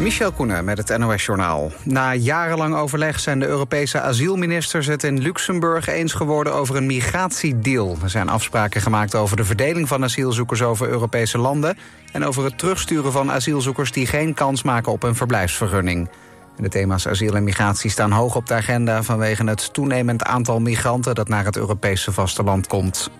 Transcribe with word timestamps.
Michel 0.00 0.32
Koenen 0.32 0.64
met 0.64 0.78
het 0.78 0.98
NOS-journaal. 0.98 1.72
Na 1.82 2.14
jarenlang 2.14 2.74
overleg 2.74 3.20
zijn 3.20 3.38
de 3.38 3.46
Europese 3.46 4.00
asielministers 4.00 4.86
het 4.86 5.04
in 5.04 5.18
Luxemburg 5.18 5.86
eens 5.86 6.12
geworden 6.12 6.54
over 6.54 6.76
een 6.76 6.86
migratiedeal. 6.86 7.96
Er 8.02 8.10
zijn 8.10 8.28
afspraken 8.28 8.80
gemaakt 8.80 9.14
over 9.14 9.36
de 9.36 9.44
verdeling 9.44 9.88
van 9.88 10.04
asielzoekers 10.04 10.62
over 10.62 10.88
Europese 10.88 11.38
landen... 11.38 11.78
en 12.12 12.24
over 12.24 12.44
het 12.44 12.58
terugsturen 12.58 13.12
van 13.12 13.30
asielzoekers 13.30 13.92
die 13.92 14.06
geen 14.06 14.34
kans 14.34 14.62
maken 14.62 14.92
op 14.92 15.02
een 15.02 15.14
verblijfsvergunning. 15.14 16.08
De 16.56 16.68
thema's 16.68 17.06
asiel 17.06 17.34
en 17.34 17.44
migratie 17.44 17.90
staan 17.90 18.12
hoog 18.12 18.36
op 18.36 18.46
de 18.46 18.54
agenda... 18.54 19.02
vanwege 19.02 19.44
het 19.44 19.72
toenemend 19.72 20.24
aantal 20.24 20.60
migranten 20.60 21.14
dat 21.14 21.28
naar 21.28 21.44
het 21.44 21.56
Europese 21.56 22.12
vasteland 22.12 22.66
komt. 22.66 23.10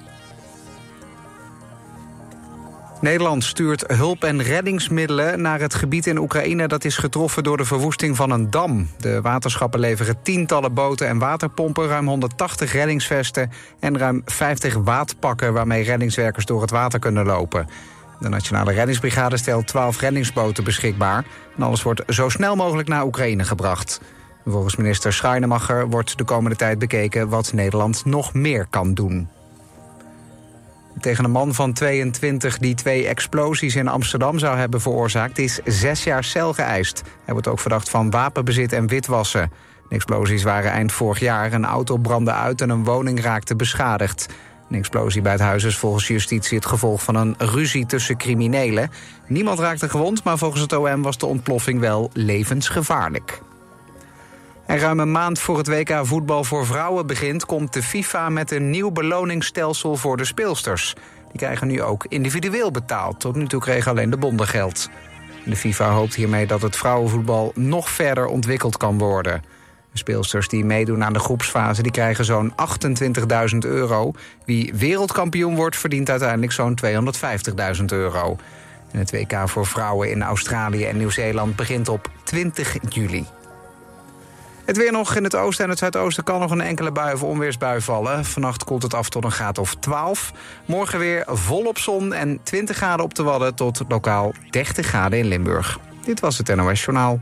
Nederland 3.01 3.45
stuurt 3.45 3.85
hulp- 3.87 4.25
en 4.25 4.43
reddingsmiddelen 4.43 5.41
naar 5.41 5.61
het 5.61 5.75
gebied 5.75 6.07
in 6.07 6.19
Oekraïne... 6.19 6.69
dat 6.69 6.85
is 6.85 6.96
getroffen 6.96 7.43
door 7.43 7.57
de 7.57 7.64
verwoesting 7.64 8.17
van 8.17 8.30
een 8.30 8.50
dam. 8.50 8.89
De 8.99 9.21
waterschappen 9.21 9.81
leveren 9.81 10.23
tientallen 10.23 10.75
boten 10.75 11.09
en 11.09 11.18
waterpompen... 11.18 11.89
ruim 11.89 12.09
180 12.09 12.73
reddingsvesten 12.73 13.50
en 13.79 13.99
ruim 13.99 14.23
50 14.25 14.75
waadpakken... 14.75 15.53
waarmee 15.53 15.85
reddingswerkers 15.85 16.45
door 16.45 16.61
het 16.61 16.71
water 16.71 16.99
kunnen 16.99 17.26
lopen. 17.26 17.68
De 18.18 18.29
Nationale 18.29 18.73
Reddingsbrigade 18.73 19.37
stelt 19.37 19.67
12 19.67 20.01
reddingsboten 20.01 20.64
beschikbaar... 20.64 21.25
en 21.57 21.62
alles 21.62 21.82
wordt 21.82 22.03
zo 22.09 22.29
snel 22.29 22.57
mogelijk 22.57 22.89
naar 22.89 23.04
Oekraïne 23.04 23.45
gebracht. 23.45 24.01
Volgens 24.46 24.76
minister 24.76 25.12
Schrijnemacher 25.12 25.89
wordt 25.89 26.18
de 26.18 26.25
komende 26.25 26.57
tijd 26.57 26.79
bekeken... 26.79 27.29
wat 27.29 27.53
Nederland 27.53 28.04
nog 28.04 28.35
meer 28.35 28.67
kan 28.71 28.95
doen. 28.95 29.29
Tegen 31.00 31.25
een 31.25 31.30
man 31.30 31.54
van 31.54 31.72
22 31.72 32.58
die 32.58 32.75
twee 32.75 33.06
explosies 33.06 33.77
in 33.77 33.89
Amsterdam 33.89 34.39
zou 34.39 34.56
hebben 34.56 34.81
veroorzaakt... 34.81 35.39
is 35.39 35.61
zes 35.64 36.05
jaar 36.05 36.25
cel 36.25 36.53
geëist. 36.53 37.03
Hij 37.25 37.33
wordt 37.33 37.48
ook 37.48 37.58
verdacht 37.58 37.91
van 37.91 38.11
wapenbezit 38.11 38.72
en 38.72 38.86
witwassen. 38.86 39.53
De 39.89 39.95
explosies 39.95 40.42
waren 40.42 40.70
eind 40.70 40.92
vorig 40.92 41.20
jaar. 41.20 41.53
Een 41.53 41.65
auto 41.65 41.97
brandde 41.97 42.33
uit 42.33 42.61
en 42.61 42.70
een 42.70 42.84
woning 42.84 43.20
raakte 43.20 43.56
beschadigd. 43.56 44.27
Een 44.70 44.77
explosie 44.77 45.23
bij 45.23 45.33
het 45.33 45.41
huis 45.41 45.65
is 45.65 45.77
volgens 45.77 46.09
justitie 46.09 46.56
het 46.56 46.67
gevolg 46.67 47.03
van 47.03 47.15
een 47.15 47.34
ruzie 47.39 47.87
tussen 47.87 48.17
criminelen. 48.17 48.91
Niemand 49.27 49.59
raakte 49.59 49.89
gewond, 49.89 50.25
maar 50.25 50.39
volgens 50.39 50.62
het 50.62 50.72
OM 50.72 51.03
was 51.03 51.19
de 51.19 51.27
ontploffing 51.27 51.81
wel 51.81 52.11
levensgevaarlijk. 52.12 53.41
En 54.71 54.79
ruim 54.79 55.01
een 55.01 55.11
maand 55.11 55.39
voor 55.39 55.59
het 55.59 55.69
WK 55.69 56.01
voetbal 56.03 56.45
voor 56.45 56.67
vrouwen 56.67 57.07
begint... 57.07 57.47
komt 57.47 57.73
de 57.73 57.83
FIFA 57.83 58.29
met 58.29 58.51
een 58.51 58.71
nieuw 58.71 58.91
beloningsstelsel 58.91 59.97
voor 59.97 60.17
de 60.17 60.25
speelsters. 60.25 60.95
Die 61.31 61.39
krijgen 61.39 61.67
nu 61.67 61.83
ook 61.83 62.07
individueel 62.09 62.71
betaald. 62.71 63.21
Tot 63.21 63.37
nu 63.37 63.47
toe 63.47 63.61
kregen 63.61 63.91
alleen 63.91 64.11
de 64.11 64.17
bonden 64.17 64.47
geld. 64.47 64.89
De 65.45 65.57
FIFA 65.57 65.91
hoopt 65.91 66.15
hiermee 66.15 66.47
dat 66.47 66.62
het 66.62 66.77
vrouwenvoetbal 66.77 67.53
nog 67.55 67.91
verder 67.91 68.27
ontwikkeld 68.27 68.77
kan 68.77 68.99
worden. 68.99 69.43
De 69.93 69.99
speelsters 69.99 70.49
die 70.49 70.65
meedoen 70.65 71.05
aan 71.05 71.12
de 71.12 71.19
groepsfase 71.19 71.83
die 71.83 71.93
krijgen 71.93 72.25
zo'n 72.25 72.53
28.000 73.53 73.59
euro. 73.59 74.12
Wie 74.45 74.75
wereldkampioen 74.75 75.55
wordt 75.55 75.77
verdient 75.77 76.11
uiteindelijk 76.11 76.53
zo'n 76.53 76.79
250.000 77.79 77.84
euro. 77.84 78.37
En 78.93 78.99
het 78.99 79.11
WK 79.11 79.49
voor 79.49 79.67
vrouwen 79.67 80.11
in 80.11 80.23
Australië 80.23 80.84
en 80.84 80.97
Nieuw-Zeeland 80.97 81.57
begint 81.57 81.89
op 81.89 82.11
20 82.25 82.77
juli. 82.89 83.27
Het 84.71 84.79
weer 84.79 84.93
nog 84.93 85.15
in 85.15 85.25
het 85.25 85.37
oosten 85.37 85.65
en 85.65 85.71
het 85.71 85.79
zuidoosten 85.79 86.25
kan 86.25 86.41
nog 86.41 86.51
een 86.51 86.61
enkele 86.61 86.93
bui 86.93 87.15
of 87.15 87.23
onweersbui 87.23 87.81
vallen. 87.81 88.25
Vannacht 88.25 88.65
koelt 88.65 88.83
het 88.83 88.95
af 88.95 89.09
tot 89.09 89.25
een 89.25 89.31
graad 89.31 89.59
of 89.59 89.75
12. 89.75 90.33
Morgen 90.65 90.99
weer 90.99 91.25
volop 91.27 91.79
zon 91.79 92.12
en 92.12 92.41
20 92.43 92.77
graden 92.77 93.05
op 93.05 93.15
de 93.15 93.23
Wadden 93.23 93.55
tot 93.55 93.83
lokaal 93.89 94.33
30 94.51 94.87
graden 94.87 95.19
in 95.19 95.27
Limburg. 95.27 95.79
Dit 96.05 96.21
was 96.21 96.39
het 96.39 96.55
NOS 96.55 96.85
Journaal. 96.85 97.21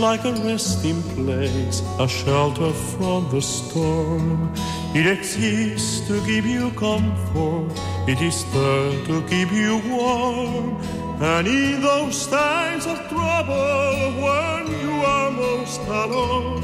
Like 0.00 0.24
a 0.24 0.32
resting 0.32 1.02
place, 1.14 1.82
a 1.98 2.08
shelter 2.08 2.72
from 2.72 3.28
the 3.30 3.42
storm. 3.42 4.50
It 4.94 5.06
exists 5.06 6.06
to 6.08 6.24
give 6.24 6.46
you 6.46 6.70
comfort, 6.70 7.70
it 8.08 8.20
is 8.22 8.44
there 8.52 9.04
to 9.08 9.22
keep 9.28 9.52
you 9.52 9.80
warm. 9.86 10.80
And 11.20 11.46
in 11.46 11.82
those 11.82 12.26
times 12.28 12.86
of 12.86 12.98
trouble, 13.08 14.12
when 14.24 14.66
you 14.80 14.92
are 15.04 15.30
most 15.30 15.80
alone, 15.82 16.62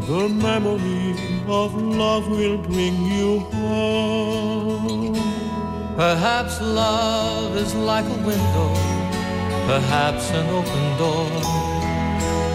the 0.00 0.28
memory 0.28 1.14
of 1.46 1.72
love 1.80 2.28
will 2.28 2.58
bring 2.58 2.96
you 3.06 3.38
home. 3.54 5.14
Perhaps 5.94 6.60
love 6.60 7.56
is 7.56 7.74
like 7.76 8.06
a 8.06 8.18
window, 8.26 8.74
perhaps 9.66 10.30
an 10.32 10.46
open 10.50 10.98
door. 10.98 11.75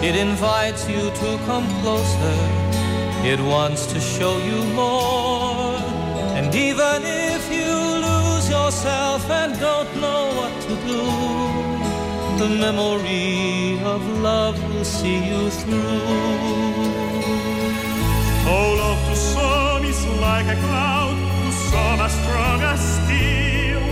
It 0.02 0.16
invites 0.16 0.88
you 0.88 1.12
to 1.22 1.38
come 1.46 1.64
closer, 1.80 2.38
it 3.22 3.38
wants 3.38 3.86
to 3.86 4.00
show 4.00 4.38
you 4.38 4.64
more. 4.74 5.76
And 6.36 6.52
even 6.52 7.02
if 7.04 7.42
you 7.48 7.72
lose 8.08 8.50
yourself 8.50 9.30
and 9.30 9.56
don't 9.60 9.92
know 10.00 10.24
what 10.38 10.54
to 10.66 10.74
do, 10.90 11.02
the 12.42 12.48
memory 12.64 13.78
of 13.84 14.00
love 14.18 14.58
will 14.74 14.84
see 14.84 15.18
you 15.30 15.50
through. 15.50 16.02
Oh, 18.54 18.74
love 18.82 19.02
to 19.08 19.16
some 19.16 19.84
is 19.84 20.04
like 20.20 20.46
a 20.46 20.58
cloud, 20.66 21.16
to 21.44 21.52
some 21.70 22.00
as 22.00 22.12
strong 22.22 22.60
as 22.72 22.80
steel. 22.98 23.82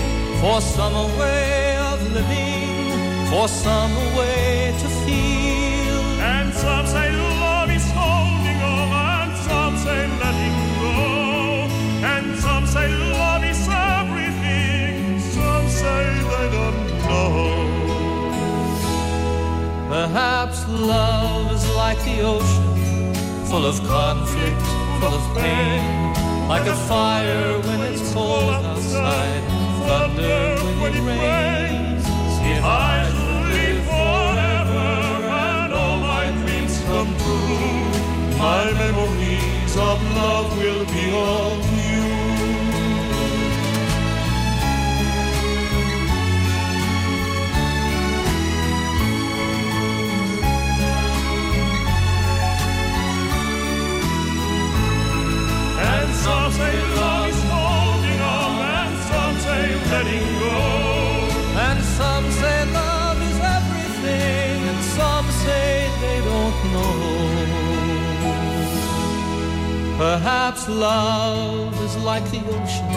For 0.40 0.60
some 0.60 0.92
a 0.92 1.06
way 1.20 1.76
of 1.92 1.98
living, 2.12 3.30
for 3.30 3.46
some 3.46 3.92
a 3.92 4.18
way 4.18 4.74
to 4.80 4.88
feel. 5.04 5.39
Perhaps 19.90 20.66
love 20.68 21.52
is 21.52 21.68
like 21.76 21.98
the 22.04 22.20
ocean, 22.22 23.14
full 23.46 23.66
of 23.66 23.76
conflict, 23.86 24.62
full 25.00 25.14
of 25.14 25.36
pain. 25.36 26.14
Like 26.48 26.66
a 26.66 26.74
fire 26.74 27.58
when 27.60 27.80
it's 27.82 28.12
cold 28.12 28.54
outside, 28.64 29.42
thunder 29.86 30.56
when 30.80 30.94
it 30.94 31.02
rains. 31.02 32.04
If 32.42 32.64
I 32.64 33.29
come 37.00 37.16
true, 37.16 38.38
My 38.38 38.64
memories 38.84 39.74
of 39.88 39.98
love 40.16 40.48
will 40.58 40.84
be 40.94 41.04
of 41.12 41.60
you. 41.86 42.02
And 55.90 56.08
some 56.24 56.52
say 56.52 56.76
love 57.00 57.28
is 57.30 57.42
holding 57.50 58.20
on, 58.36 58.54
and 58.78 58.94
some 59.10 59.36
say 59.46 59.66
letting 59.90 60.28
go. 60.42 60.56
And 61.66 61.78
some 61.98 62.26
say 62.40 62.58
love 62.78 63.18
is 63.30 63.38
everything, 63.56 64.56
and 64.70 64.84
some 64.98 65.28
say 65.44 65.79
know. 66.72 67.10
Perhaps 69.98 70.68
love 70.68 71.74
is 71.84 71.96
like 71.98 72.24
the 72.30 72.40
ocean, 72.56 72.90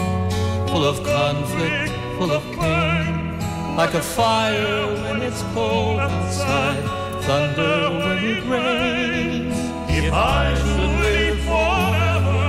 full 0.68 0.84
of 0.84 1.02
conflict, 1.04 1.92
full 2.18 2.32
of 2.32 2.42
pain. 2.58 3.38
Like 3.76 3.94
a 3.94 4.00
fire 4.00 4.86
when 5.02 5.20
it's 5.20 5.42
cold 5.52 5.98
outside, 5.98 6.82
thunder 7.24 7.90
when 7.98 8.18
it 8.32 8.42
rains. 8.44 9.58
If 9.90 10.12
I 10.12 10.54
should 10.54 10.94
live 11.06 11.38
forever 11.50 12.42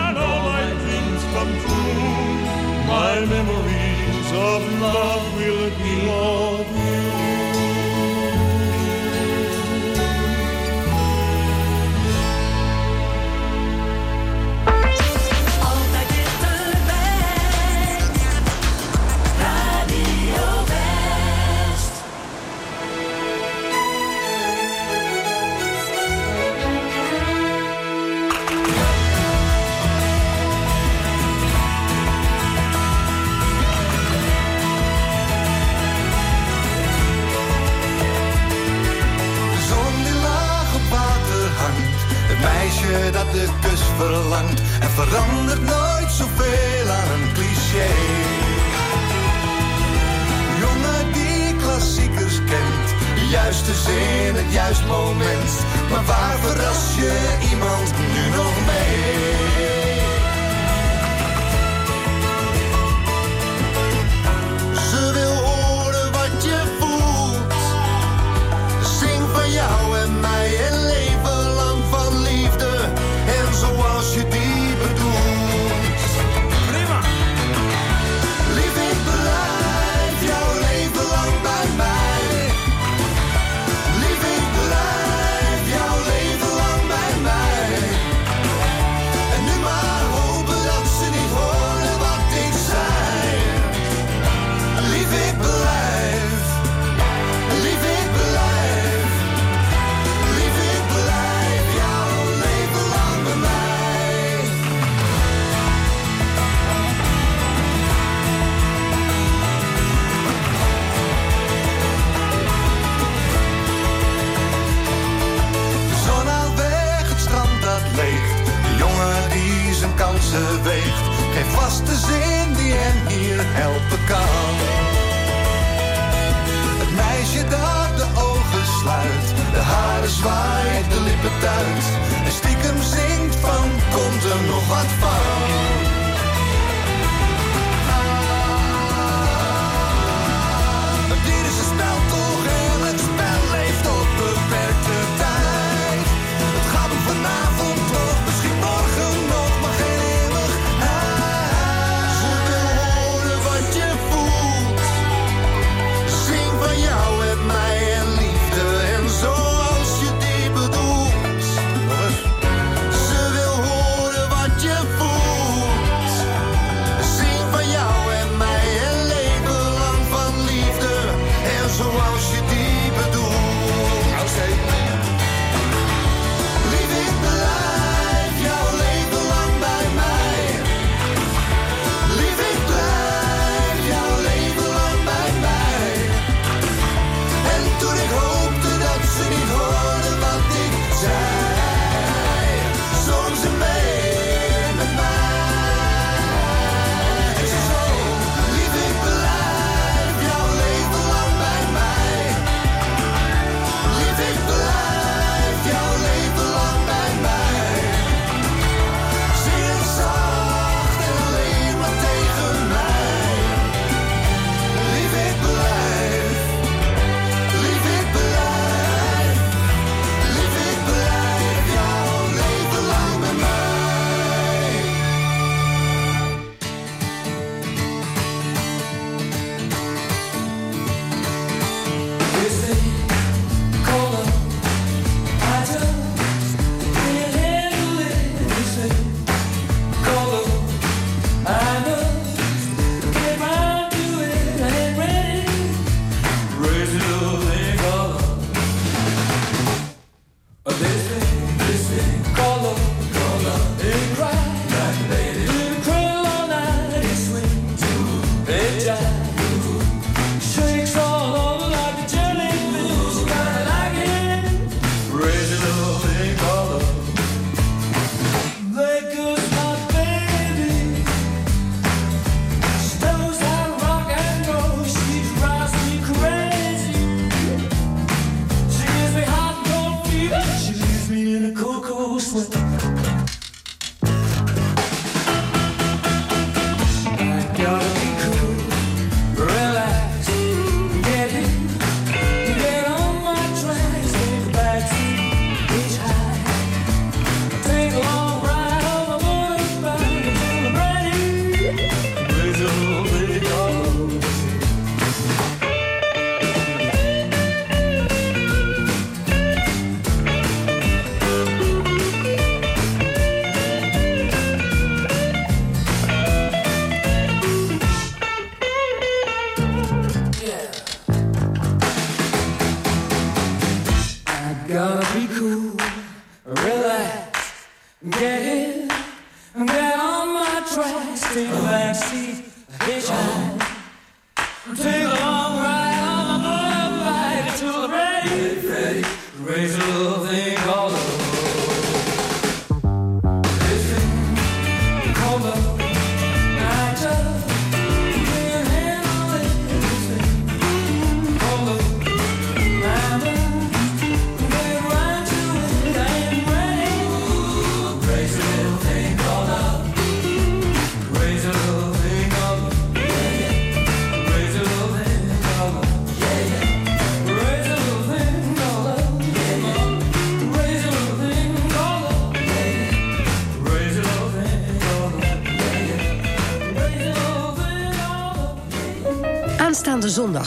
and 0.00 0.18
all 0.18 0.40
my 0.52 0.64
dreams 0.82 1.22
come 1.34 1.52
true, 1.64 2.24
my 2.94 3.14
memories 3.34 4.28
of 4.50 4.60
love 4.80 5.24
will 5.38 5.70
be 5.82 5.94
of 6.10 6.93
dat 43.14 43.32
de 43.32 43.48
kus 43.60 43.80
verlangt. 43.98 44.60
En 44.80 44.90
verandert 44.90 45.62
nooit 45.62 46.10
zoveel 46.10 46.86
aan 46.98 47.10
een 47.16 47.32
cliché. 47.34 47.90
Jongen 50.62 51.12
die 51.12 51.56
klassiekers 51.56 52.36
kent. 52.36 52.86
De 53.14 53.26
juiste 53.30 53.74
zin, 53.74 54.34
het 54.34 54.52
juist 54.52 54.86
moment. 54.86 55.52
Maar 55.90 56.04
waar 56.04 56.36
verras 56.40 56.94
je 56.96 57.12
iemand 57.50 57.92
nu 58.14 58.36
nog 58.36 58.54
mee? 58.66 59.83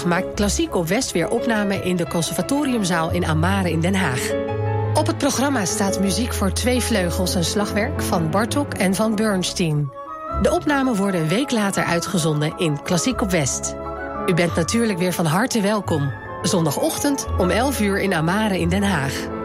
maakt 0.07 0.33
Klassiek 0.33 0.75
op 0.75 0.87
West 0.87 1.11
weer 1.11 1.29
opname 1.29 1.75
in 1.75 1.95
de 1.95 2.07
Conservatoriumzaal 2.07 3.11
in 3.11 3.25
Amare 3.25 3.71
in 3.71 3.79
Den 3.79 3.95
Haag. 3.95 4.31
Op 4.93 5.07
het 5.07 5.17
programma 5.17 5.65
staat 5.65 5.99
muziek 5.99 6.33
voor 6.33 6.51
twee 6.51 6.81
vleugels 6.81 7.35
en 7.35 7.43
slagwerk 7.43 8.01
van 8.01 8.29
Bartok 8.29 8.73
en 8.73 8.95
van 8.95 9.15
Bernstein. 9.15 9.91
De 10.41 10.51
opnamen 10.51 10.95
worden 10.95 11.21
een 11.21 11.27
week 11.27 11.51
later 11.51 11.83
uitgezonden 11.83 12.57
in 12.57 12.83
Klassiek 12.83 13.21
op 13.21 13.31
West. 13.31 13.75
U 14.25 14.33
bent 14.33 14.55
natuurlijk 14.55 14.99
weer 14.99 15.13
van 15.13 15.25
harte 15.25 15.61
welkom. 15.61 16.11
Zondagochtend 16.41 17.27
om 17.37 17.49
11 17.49 17.81
uur 17.81 17.99
in 17.99 18.13
Amare 18.13 18.59
in 18.59 18.69
Den 18.69 18.83
Haag. 18.83 19.36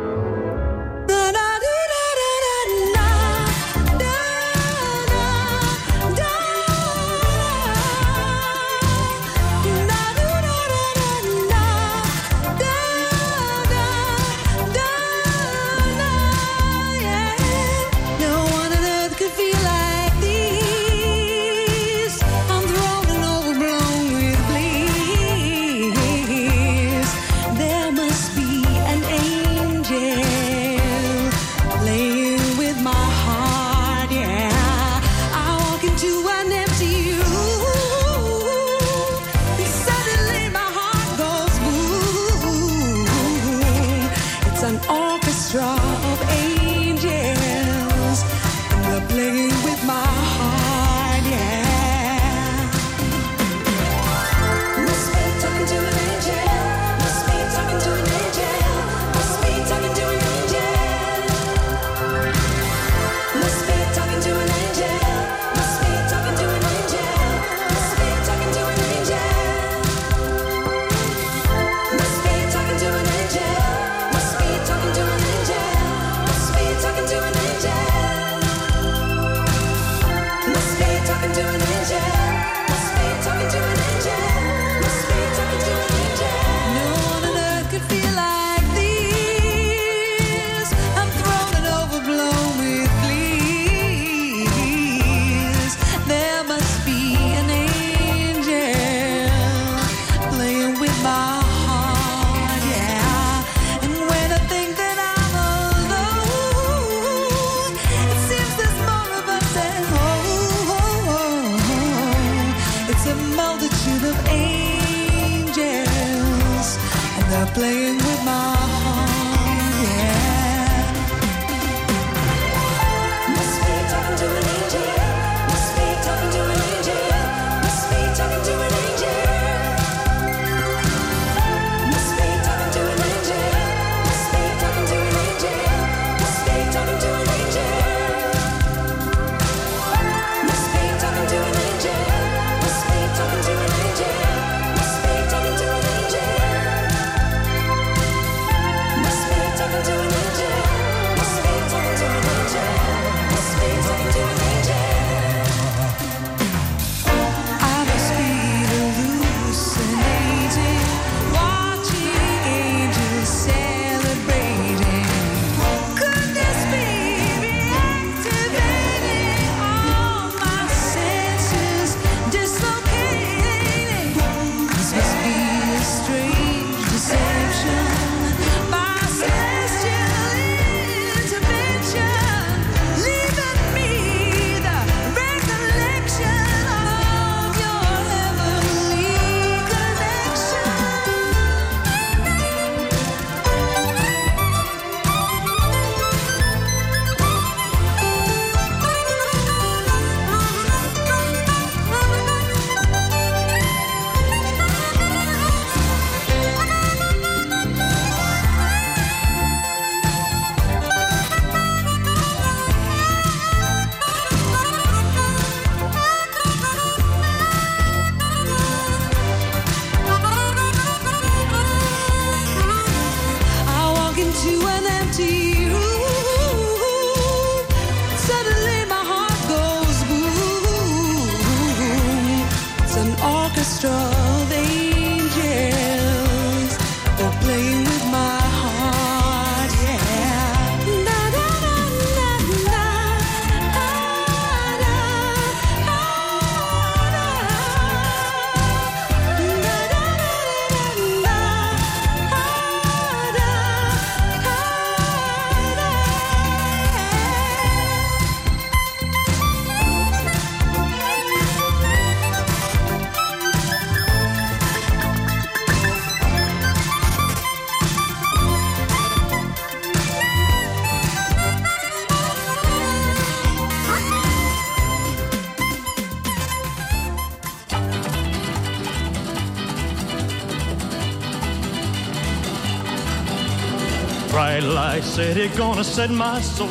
Bright 284.92 285.05
said 285.05 285.37
city, 285.37 285.57
gonna 285.57 285.83
set 285.83 286.11
my 286.11 286.38
soul, 286.42 286.68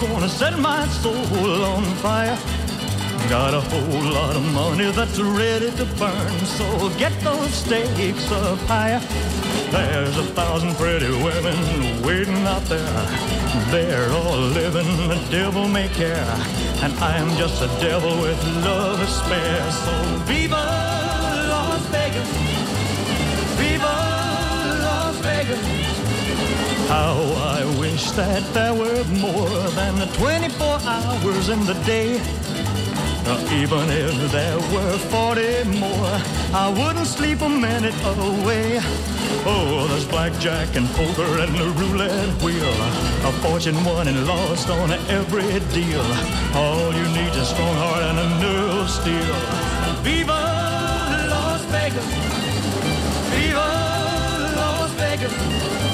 gonna 0.00 0.28
set 0.28 0.56
my 0.60 0.86
soul 1.02 1.64
on 1.64 1.82
fire. 1.96 2.38
Got 3.28 3.52
a 3.52 3.60
whole 3.60 4.12
lot 4.12 4.36
of 4.36 4.44
money 4.54 4.92
that's 4.92 5.18
ready 5.18 5.72
to 5.72 5.84
burn, 5.98 6.38
so 6.46 6.88
get 7.00 7.12
those 7.24 7.52
stakes 7.52 8.30
up 8.30 8.60
higher. 8.70 9.00
There's 9.72 10.16
a 10.18 10.26
thousand 10.38 10.76
pretty 10.76 11.10
women 11.10 11.58
waiting 12.06 12.46
out 12.46 12.62
there. 12.66 13.06
They're 13.72 14.08
all 14.12 14.38
living 14.38 15.08
the 15.08 15.18
devil 15.32 15.66
may 15.66 15.88
care, 15.88 16.30
and 16.80 16.92
I'm 17.00 17.28
just 17.36 17.60
a 17.60 17.66
devil 17.80 18.22
with 18.22 18.40
love 18.64 19.00
to 19.00 19.06
spare. 19.08 19.70
So 19.84 19.92
viva 20.28 20.64
Las 21.50 21.82
Vegas, 21.90 22.30
viva 23.58 23.94
Las 24.84 25.16
Vegas. 25.26 25.83
How 26.88 27.16
I 27.56 27.64
wish 27.78 28.10
that 28.12 28.42
there 28.52 28.74
were 28.74 29.04
more 29.20 29.48
than 29.78 29.98
the 29.98 30.06
24 30.18 30.80
hours 30.84 31.48
in 31.48 31.64
the 31.64 31.74
day. 31.84 32.20
Now, 33.24 33.38
even 33.52 33.88
if 33.88 34.32
there 34.32 34.58
were 34.74 34.98
40 34.98 35.64
more, 35.80 36.20
I 36.52 36.68
wouldn't 36.68 37.06
sleep 37.06 37.40
a 37.40 37.48
minute 37.48 37.94
away. 38.04 38.80
Oh, 39.46 39.86
there's 39.88 40.06
blackjack 40.06 40.76
and 40.76 40.86
poker 40.90 41.38
and 41.40 41.54
the 41.54 41.68
roulette 41.80 42.42
wheel. 42.42 42.74
A 43.28 43.32
fortune 43.40 43.82
won 43.84 44.08
and 44.08 44.26
lost 44.26 44.68
on 44.68 44.92
every 45.08 45.58
deal. 45.72 46.04
All 46.54 46.92
you 46.92 47.06
need 47.16 47.32
is 47.32 47.36
a 47.36 47.46
strong 47.46 47.74
heart 47.76 48.02
and 48.02 48.18
a 48.18 48.28
nerve 48.40 48.78
of 48.84 48.90
steel. 48.90 49.34
Viva 50.02 50.40
Las 51.32 51.62
Vegas! 51.72 52.06
Viva 53.32 53.68
Las 54.56 54.90
Vegas! 55.00 55.93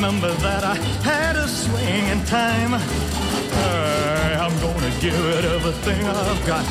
remember 0.00 0.32
that 0.36 0.64
I 0.64 0.76
had 1.04 1.36
a 1.36 1.46
swing 1.46 2.06
in 2.06 2.24
time. 2.24 2.72
I'm 4.40 4.58
gonna 4.60 4.90
give 4.98 5.22
it 5.36 5.44
everything 5.44 6.06
I've 6.06 6.46
got. 6.46 6.64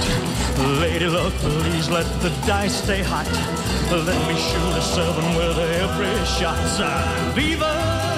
Lady 0.82 1.06
luck, 1.06 1.34
please 1.34 1.92
let 1.92 2.08
the 2.24 2.30
dice 2.48 2.82
stay 2.84 3.04
hot. 3.04 3.28
Let 3.92 4.20
me 4.28 4.36
shoot 4.36 4.76
a 4.76 4.82
seven 4.82 5.36
with 5.36 5.60
every 5.60 6.26
shot. 6.26 6.58
Viva 7.36 8.09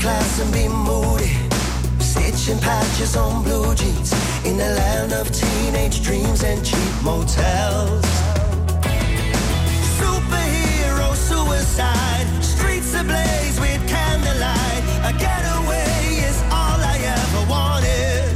class 0.00 0.40
and 0.40 0.52
be 0.52 0.66
moody. 0.66 1.30
Stitching 1.98 2.58
patches 2.58 3.16
on 3.16 3.42
blue 3.44 3.74
jeans. 3.74 4.12
In 4.44 4.54
a 4.58 4.70
land 4.80 5.12
of 5.12 5.30
teenage 5.30 6.02
dreams 6.02 6.42
and 6.42 6.64
cheap 6.64 6.94
motels. 7.02 8.04
Superhero 10.00 11.08
suicide. 11.14 12.26
Streets 12.42 12.94
ablaze 12.94 13.60
with 13.60 13.82
candlelight. 13.88 14.82
A 15.10 15.12
getaway 15.24 16.24
is 16.28 16.38
all 16.58 16.80
I 16.94 16.96
ever 17.18 17.42
wanted. 17.54 18.28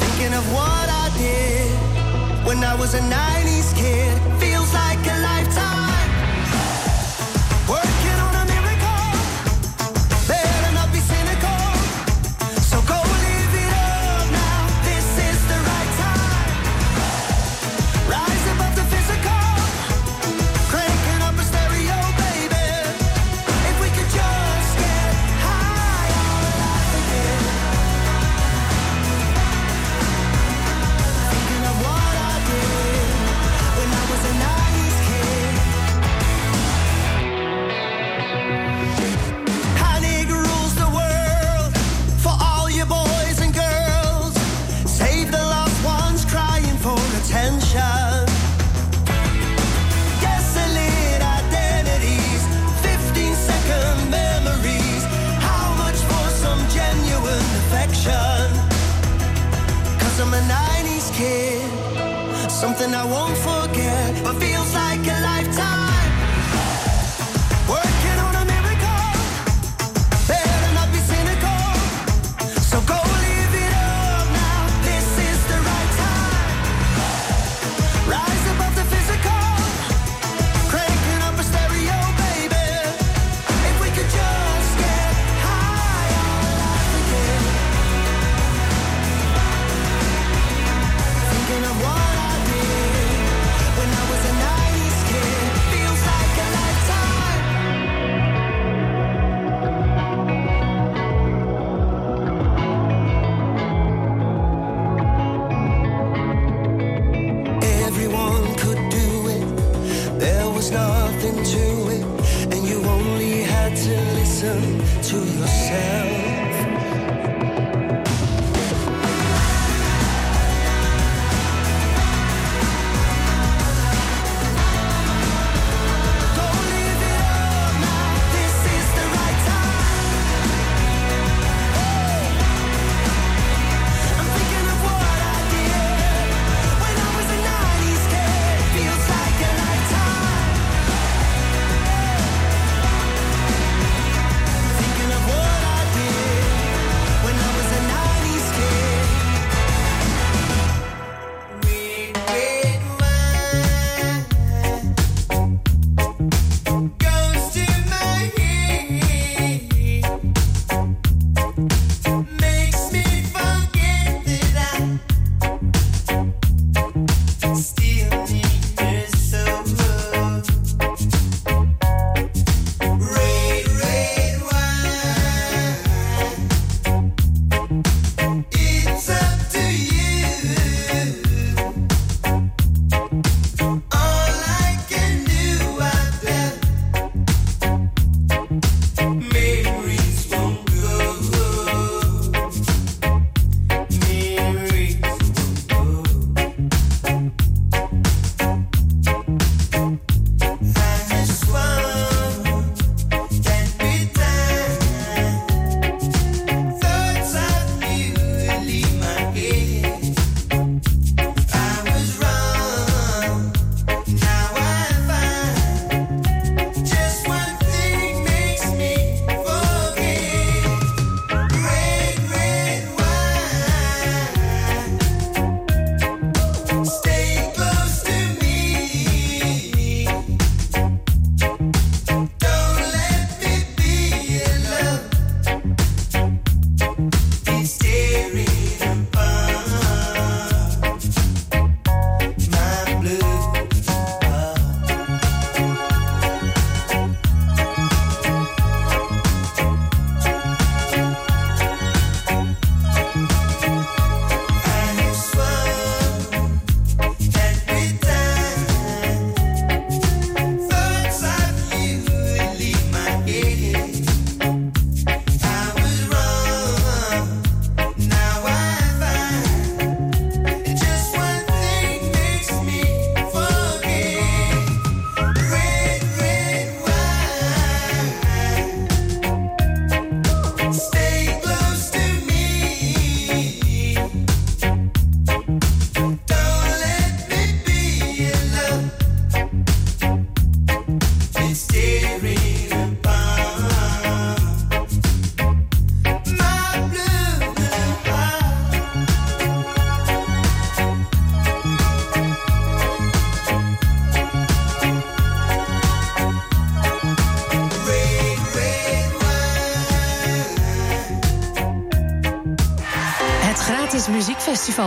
Thinking 0.00 0.32
of 0.40 0.44
what 0.56 0.88
I 1.04 1.06
did 1.18 2.46
when 2.46 2.64
I 2.64 2.74
was 2.74 2.94
a 2.94 3.00
90s 3.00 3.76
kid. 3.76 4.34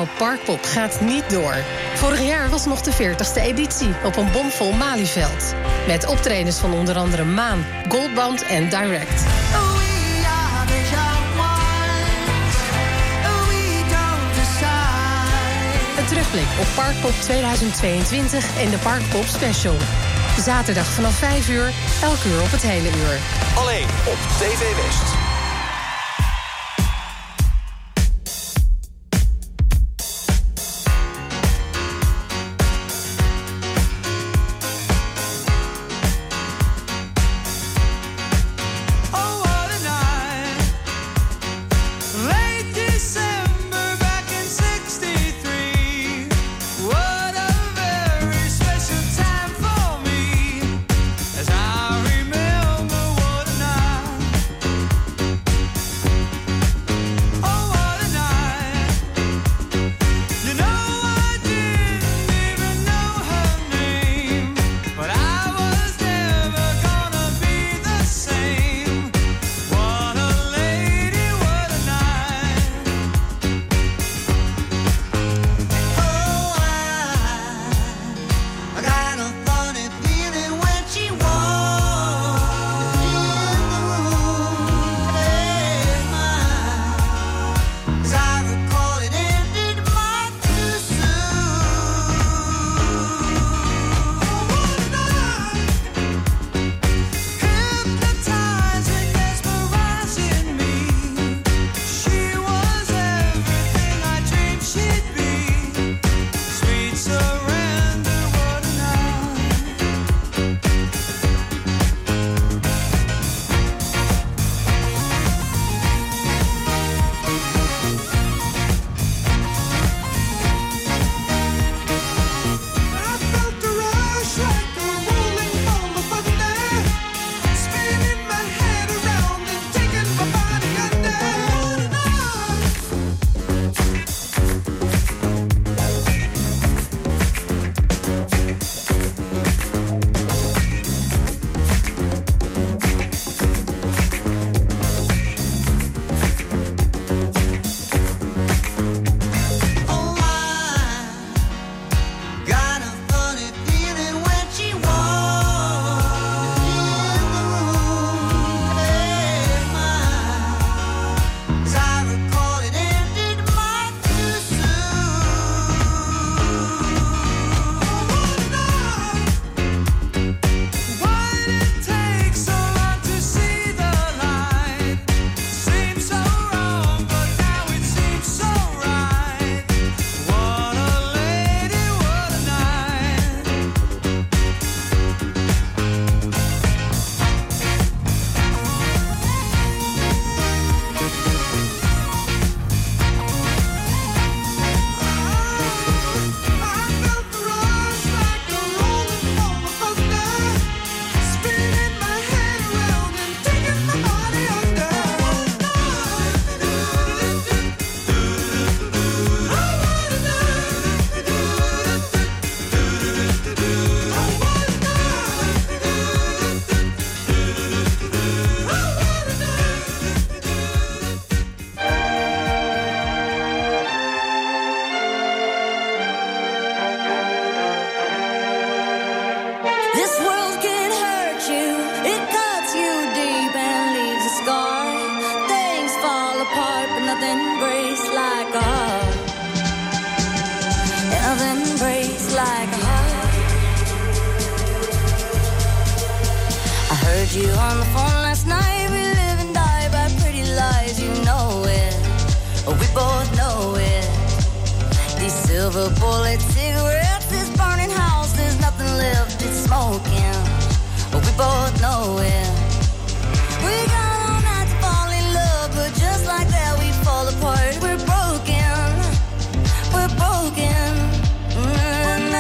Parkpop 0.06 0.64
gaat 0.64 1.02
niet 1.02 1.30
door. 1.30 1.56
Vorig 1.96 2.22
jaar 2.22 2.50
was 2.50 2.66
nog 2.66 2.82
de 2.82 2.92
40ste 2.92 3.42
editie 3.42 3.96
op 4.04 4.16
een 4.16 4.32
bomvol 4.32 4.72
Malieveld. 4.72 5.54
Met 5.88 6.06
optredens 6.06 6.58
van 6.58 6.74
onder 6.74 6.96
andere 6.96 7.24
Maan, 7.24 7.66
Goldband 7.90 8.44
en 8.46 8.70
Direct. 8.70 9.24
Een 15.98 16.06
terugblik 16.06 16.48
op 16.60 16.68
Parkpop 16.76 17.14
2022 17.22 18.60
en 18.60 18.70
de 18.70 18.78
Parkpop 18.78 19.26
Special. 19.26 19.76
Zaterdag 20.40 20.86
vanaf 20.86 21.14
5 21.14 21.50
uur, 21.50 21.74
elk 22.02 22.24
uur 22.24 22.42
op 22.42 22.52
het 22.52 22.62
hele 22.62 22.88
uur. 22.88 23.20
Alleen 23.56 23.88
op 24.06 24.18
TV 24.40 24.76
West. 24.76 25.17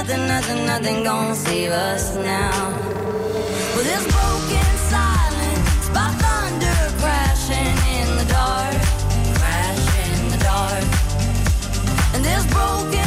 nothing, 0.08 0.28
nothing, 0.28 0.65
nothing 0.65 1.04
gonna 1.04 1.36
save 1.36 1.72
us 1.72 2.15
now. 2.15 2.70
Well, 3.76 3.84
there's 3.84 4.08
broken 4.08 4.70
silence 4.88 5.89
by 5.89 6.08
thunder 6.24 6.80
crashing 7.02 7.78
in 8.00 8.17
the 8.17 8.26
dark, 8.32 8.78
crashing 9.36 10.24
in 10.24 10.30
the 10.32 10.38
dark, 10.38 10.84
and 12.15 12.24
there's 12.24 12.48
broken. 12.48 13.07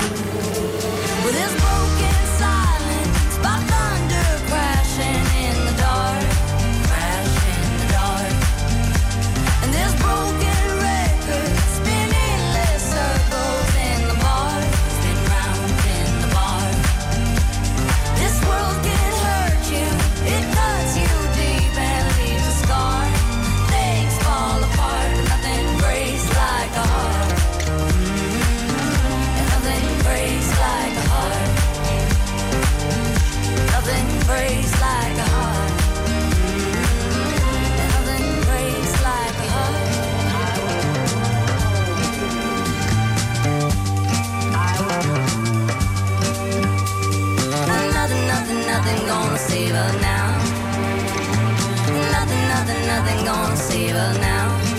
nothing, 52.61 52.85
nothing 52.85 53.25
gonna 53.25 53.55
save 53.57 53.91
her 53.91 54.13
now. 54.19 54.70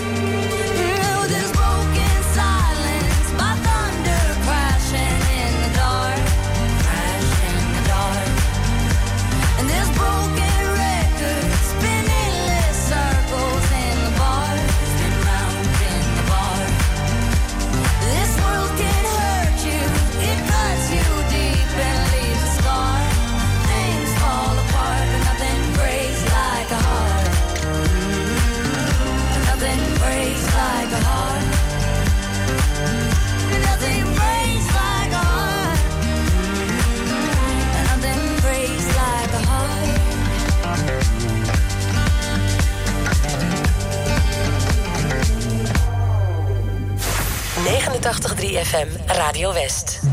83 48.03 48.57
FM 48.65 48.89
Radio 49.07 49.53
West. 49.53 50.12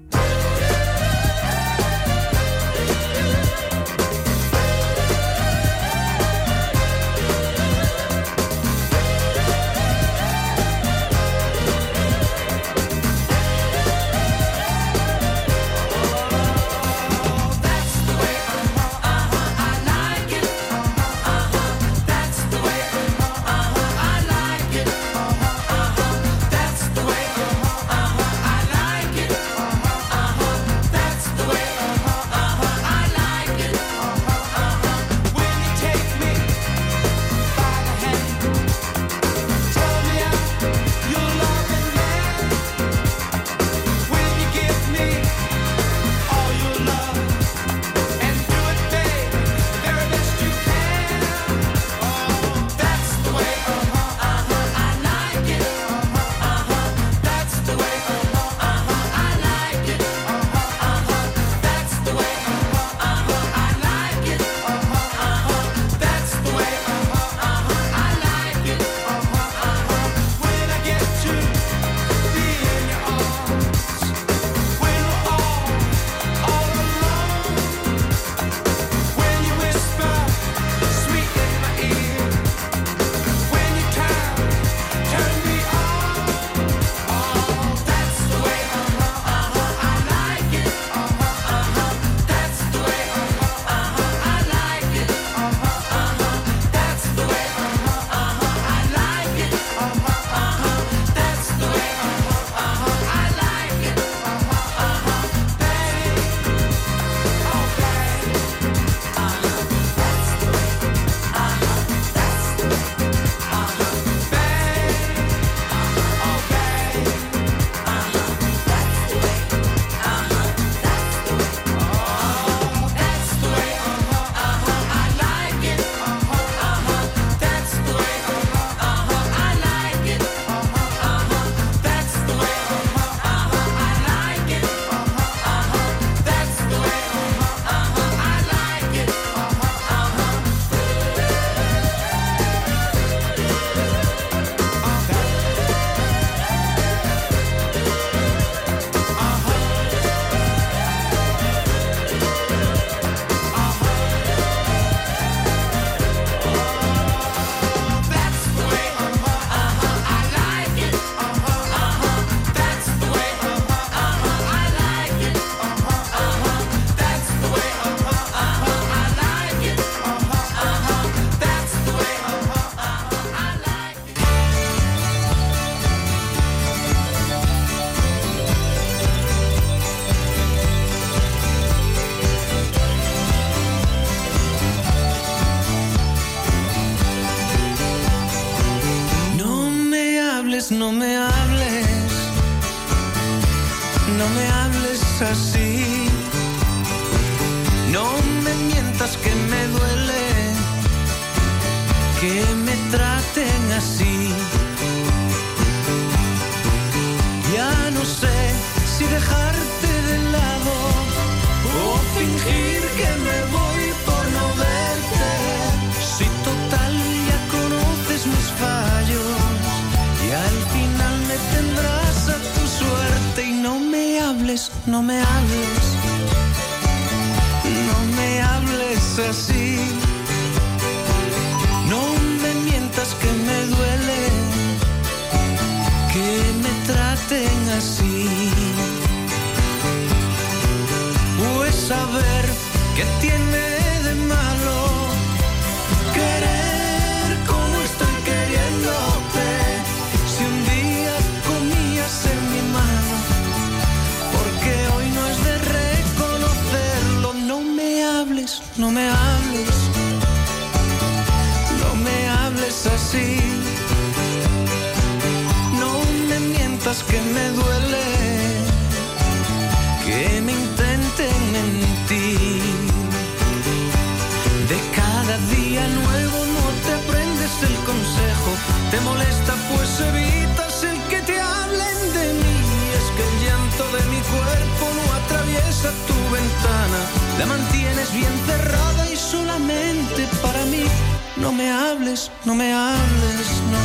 No 292.45 292.55
me 292.55 292.73
hables, 292.73 293.49
no. 293.71 293.83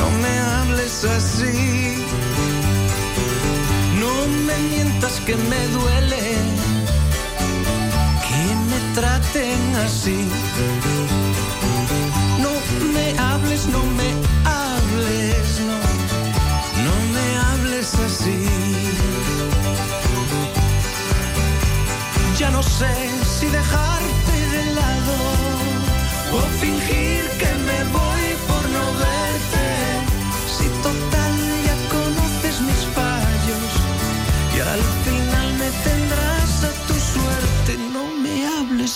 No 0.00 0.06
me 0.22 0.32
hables 0.38 1.04
así. 1.04 2.04
No 4.00 4.12
me 4.46 4.56
mientas 4.70 5.20
que 5.26 5.36
me 5.36 5.60
duele 5.76 6.22
que 8.26 8.42
me 8.70 8.78
traten 8.94 9.76
así. 9.84 10.26
No 12.44 12.52
me 12.94 13.06
hables, 13.18 13.66
no 13.66 13.82
me 13.98 14.08
hables, 14.56 15.48
no. 15.68 15.78
No 16.86 16.94
me 17.14 17.26
hables 17.46 17.94
así. 17.94 18.38
Ya 22.38 22.50
no 22.50 22.62
sé 22.62 22.92
si 23.38 23.46
dejarte 23.46 23.97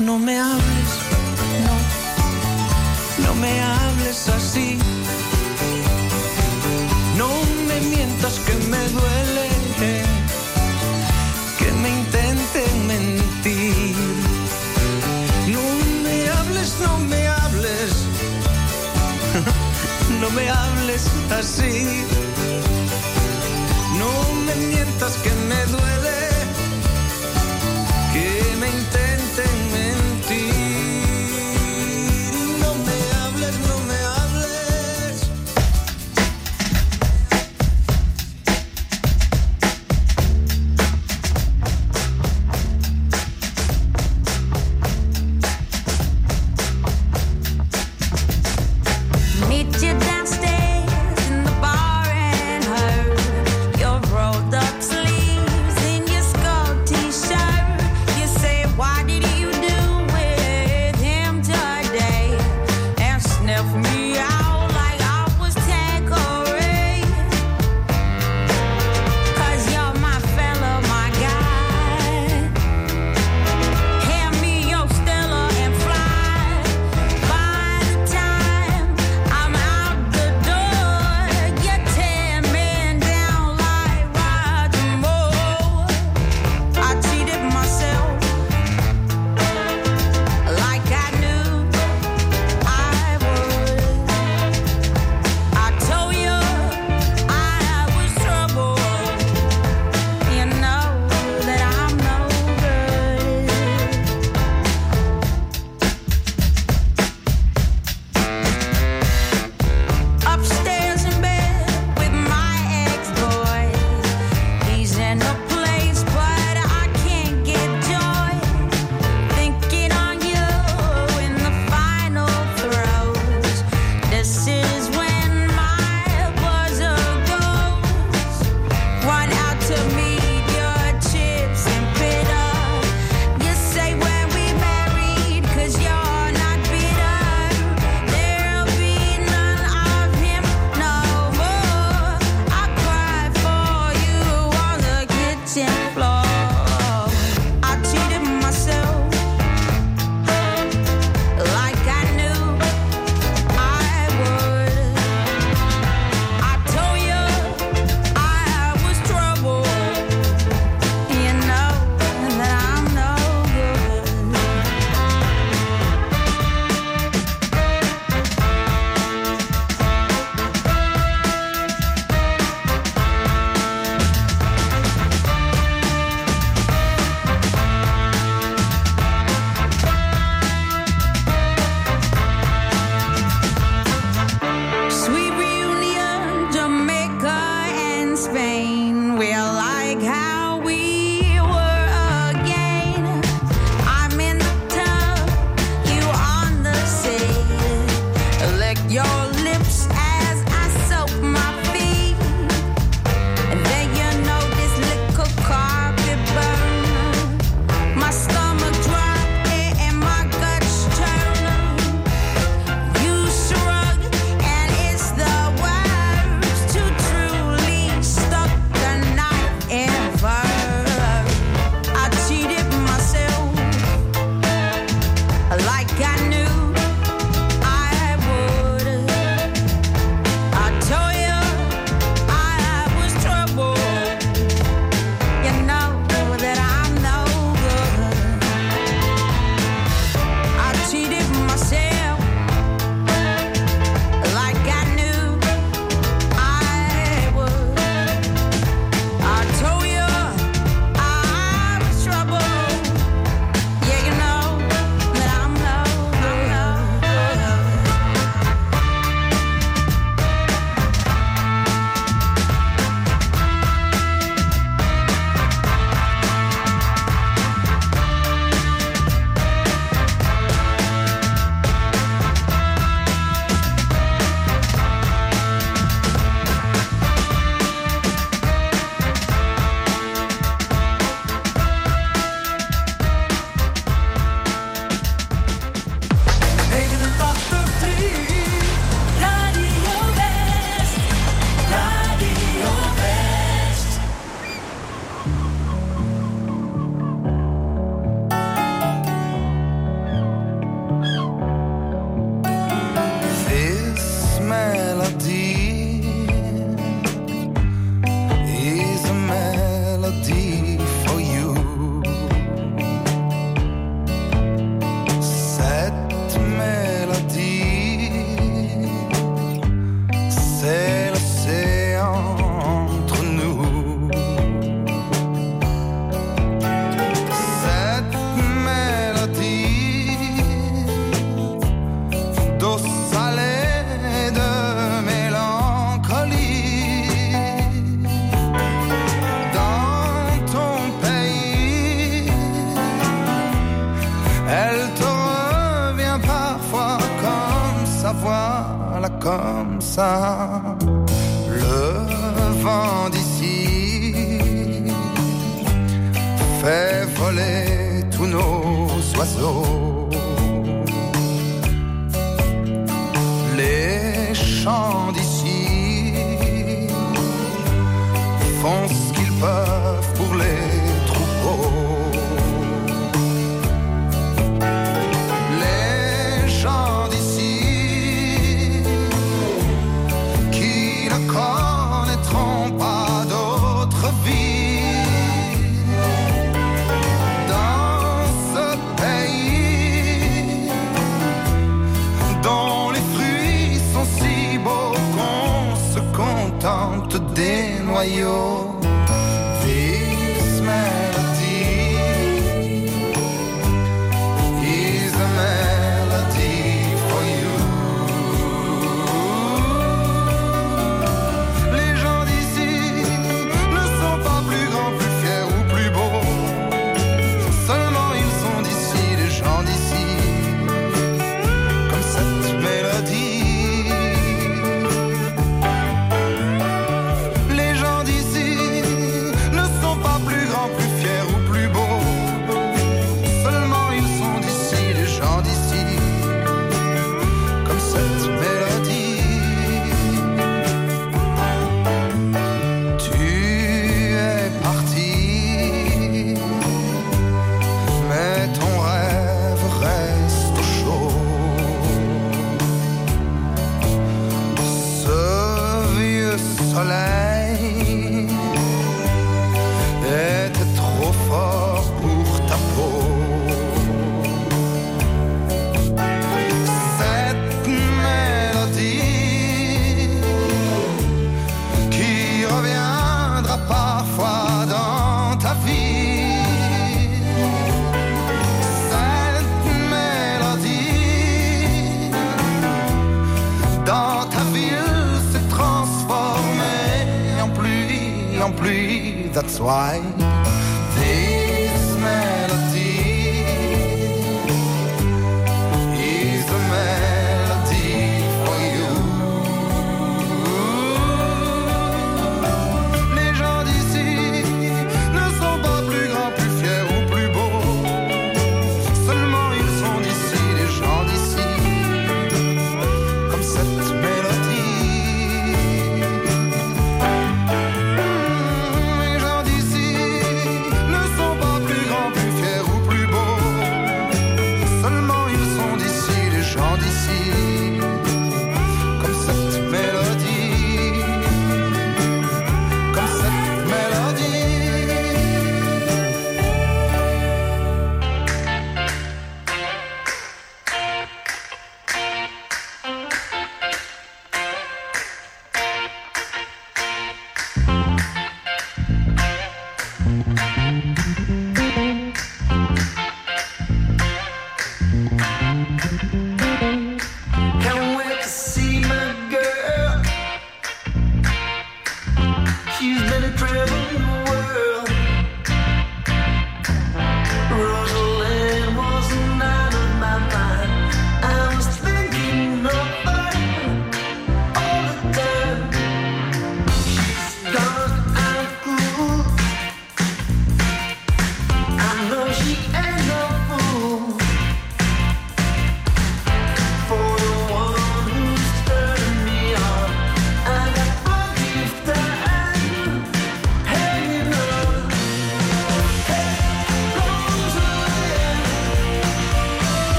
no 0.00 0.18
me 0.18 0.38
hables, 0.38 0.90
no. 1.66 3.26
No 3.26 3.34
me 3.34 3.60
hables 3.60 4.28
así. 4.28 4.78
No 7.16 7.28
me 7.66 7.80
mientas 7.80 8.38
que 8.40 8.54
me 8.70 8.88
duele 8.88 9.48
que 11.58 11.72
me 11.72 11.88
intenten 11.88 12.86
mentir. 12.86 13.96
No 15.48 15.62
me 16.04 16.28
hables, 16.30 16.74
no 16.80 16.98
me 16.98 17.26
hables, 17.26 17.92
no 20.20 20.30
me 20.30 20.48
hables 20.48 21.06
así. 21.30 22.04
No 23.98 24.10
me 24.46 24.54
mientas 24.54 25.14
que 25.16 25.30
me 25.48 25.56
duele 25.66 25.77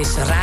es 0.00 0.16
radio. 0.28 0.37